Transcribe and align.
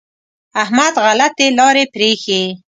احمد 0.63 0.93
غلطې 1.05 1.47
لارې 1.57 1.83
پرېښې. 1.93 2.41